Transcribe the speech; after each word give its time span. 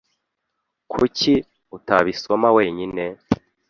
Kuki 0.91 1.33
utabisoma 1.77 2.47
wenyine? 2.57 3.05